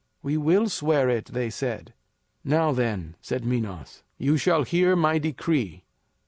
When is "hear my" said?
4.63-5.19